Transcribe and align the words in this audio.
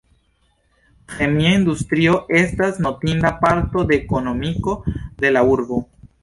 Ĥemia 1.17 1.51
industrio 1.57 2.15
estas 2.39 2.79
notinda 2.87 3.33
parto 3.45 3.85
de 3.93 3.99
ekonomiko 4.01 4.75
de 5.23 5.33
la 5.37 5.47
urbo. 5.53 5.81